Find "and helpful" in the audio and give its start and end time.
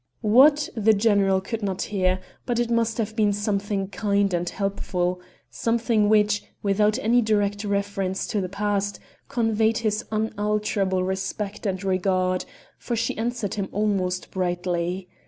4.33-5.21